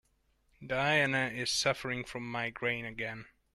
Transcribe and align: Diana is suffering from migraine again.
Diana 0.65 1.27
is 1.27 1.51
suffering 1.51 2.03
from 2.03 2.23
migraine 2.27 2.85
again. 2.85 3.25